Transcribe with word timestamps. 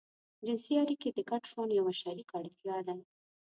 جنسي 0.45 0.73
اړيکې 0.83 1.09
د 1.13 1.19
ګډ 1.29 1.41
ژوند 1.51 1.71
يوه 1.79 1.93
شريکه 2.01 2.35
اړتيا 2.39 2.77
ده. 2.87 2.95